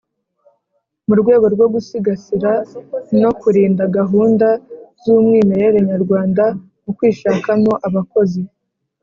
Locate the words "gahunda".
3.97-4.47